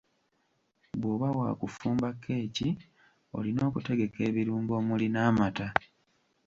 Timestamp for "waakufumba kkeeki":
1.37-2.69